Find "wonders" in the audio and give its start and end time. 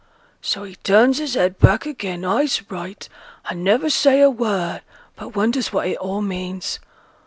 5.35-5.71